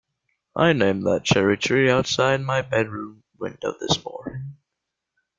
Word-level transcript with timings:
I 0.55 0.73
named 0.73 1.05
that 1.05 1.25
cherry-tree 1.25 1.91
outside 1.91 2.41
my 2.41 2.63
bedroom 2.63 3.21
window 3.37 3.75
this 3.79 4.03
morning. 4.03 4.55